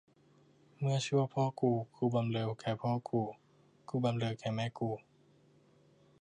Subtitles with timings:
[0.79, 3.21] เมื่อชั่วพ่อกู กูบำเรอแก่พ่อกู
[3.89, 4.89] กูบำเรอแก่แม่กู